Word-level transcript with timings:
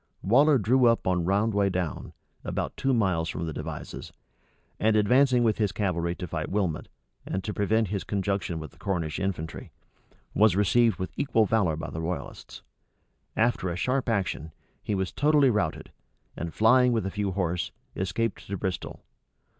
Waller 0.23 0.57
drew 0.57 0.87
up 0.87 1.05
on 1.05 1.25
Roundway 1.25 1.69
Down, 1.69 2.13
about 2.43 2.75
two 2.75 2.91
miles 2.91 3.29
from 3.29 3.45
the 3.45 3.53
Devizes, 3.53 4.11
and 4.79 4.95
advancing 4.95 5.43
with 5.43 5.59
his 5.59 5.71
cavalry 5.71 6.15
to 6.15 6.25
fight 6.25 6.49
Wilmot, 6.49 6.87
and 7.23 7.43
prevent 7.55 7.89
his 7.89 8.03
conjunction 8.03 8.57
with 8.57 8.71
the 8.71 8.79
Cornish 8.79 9.19
infantry, 9.19 9.71
was 10.33 10.55
received 10.55 10.97
with 10.97 11.13
equal 11.17 11.45
valor 11.45 11.75
by 11.75 11.91
the 11.91 12.01
royalists. 12.01 12.63
After 13.35 13.69
a 13.69 13.75
sharp 13.75 14.09
action, 14.09 14.51
he 14.81 14.95
was 14.95 15.11
totally 15.11 15.51
routed, 15.51 15.91
and 16.35 16.51
flying 16.51 16.93
with 16.93 17.05
a 17.05 17.11
few 17.11 17.33
horse, 17.33 17.69
escaped 17.95 18.47
to 18.47 18.57
Bristol. 18.57 19.03